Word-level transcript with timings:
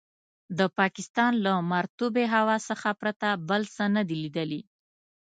د 0.57 0.59
پاکستان 0.79 1.31
له 1.45 1.53
مرطوبې 1.73 2.25
هوا 2.33 2.57
څخه 2.69 2.89
پرته 3.01 3.27
بل 3.49 3.61
څه 3.75 3.83
نه 3.95 4.01
دي 4.07 4.17
لیدلي. 4.23 4.61